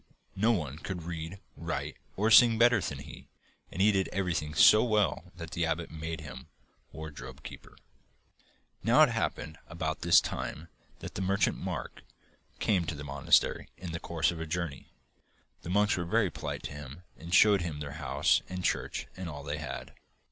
No 0.35 0.51
one 0.51 0.79
could 0.79 1.03
read, 1.03 1.39
write, 1.55 1.95
or 2.17 2.31
sing 2.31 2.57
better 2.57 2.81
than 2.81 2.97
he, 2.97 3.27
and 3.71 3.83
he 3.83 3.91
did 3.91 4.07
everything 4.07 4.55
so 4.55 4.83
well 4.83 5.31
that 5.35 5.51
the 5.51 5.63
abbot 5.63 5.91
made 5.91 6.21
him 6.21 6.47
wardrobe 6.91 7.43
keeper. 7.43 7.77
Now, 8.81 9.03
it 9.03 9.09
happened 9.09 9.59
about 9.67 9.99
this 10.01 10.19
time 10.19 10.69
that 11.01 11.13
the 11.13 11.21
merchant, 11.21 11.57
Mark, 11.59 12.01
came 12.57 12.83
to 12.85 12.95
the 12.95 13.03
monastery 13.03 13.69
in 13.77 13.91
the 13.91 13.99
course 13.99 14.31
of 14.31 14.41
a 14.41 14.47
journey. 14.47 14.91
The 15.61 15.69
monks 15.69 15.95
were 15.95 16.05
very 16.05 16.31
polite 16.31 16.63
to 16.63 16.71
him 16.73 17.03
and 17.15 17.31
showed 17.31 17.61
him 17.61 17.79
their 17.79 17.89
house 18.01 18.41
and 18.49 18.63
church 18.63 19.05
and 19.15 19.29
all 19.29 19.43
they 19.43 19.59
had. 19.59 19.93